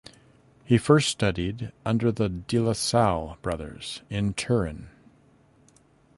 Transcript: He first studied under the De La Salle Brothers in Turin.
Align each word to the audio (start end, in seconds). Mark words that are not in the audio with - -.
He 0.65 0.79
first 0.79 1.09
studied 1.09 1.71
under 1.85 2.11
the 2.11 2.27
De 2.27 2.57
La 2.57 2.73
Salle 2.73 3.37
Brothers 3.43 4.01
in 4.09 4.33
Turin. 4.33 4.89